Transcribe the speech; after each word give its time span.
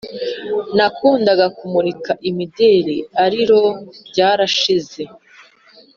Nakundaga 0.75 1.45
kumurika 1.57 2.11
imideli 2.29 2.97
arilo 3.23 3.61
bbyarashize 4.07 5.01